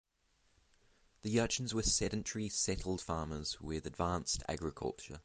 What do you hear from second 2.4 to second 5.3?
settled farmers with advanced agriculture.